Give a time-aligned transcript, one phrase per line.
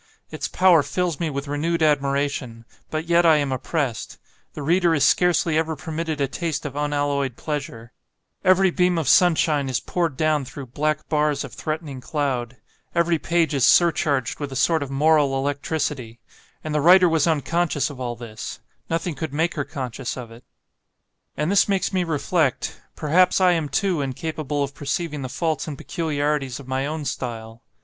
[0.31, 4.17] Its power fills me with renewed admiration; but yet I am oppressed:
[4.55, 7.91] the reader is scarcely ever permitted a taste of unalloyed pleasure;
[8.43, 12.57] every beam of sunshine is poured down through black bars of threatening cloud;
[12.95, 16.19] every page is surcharged with a sort of moral electricity;
[16.63, 18.59] and the writer was unconscious of all this
[18.89, 20.43] nothing could make her conscious of it.
[21.37, 25.77] "And this makes me reflect, perhaps I am too incapable of perceiving the faults and
[25.77, 27.61] peculiarities of my own style.